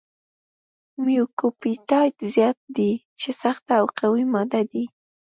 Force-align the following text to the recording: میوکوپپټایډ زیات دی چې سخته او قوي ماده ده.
میوکوپپټایډ 1.03 2.15
زیات 2.33 2.57
دی 2.75 2.91
چې 3.19 3.29
سخته 3.41 3.73
او 3.79 3.85
قوي 3.99 4.23
ماده 4.33 4.61
ده. 4.71 4.83